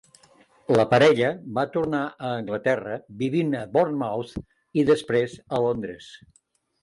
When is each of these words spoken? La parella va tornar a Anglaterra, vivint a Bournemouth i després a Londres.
La 0.77 0.83
parella 0.93 1.27
va 1.57 1.65
tornar 1.75 1.99
a 2.29 2.31
Anglaterra, 2.37 2.97
vivint 3.19 3.53
a 3.59 3.61
Bournemouth 3.75 4.33
i 4.83 4.87
després 4.91 5.37
a 5.59 5.63
Londres. 5.67 6.09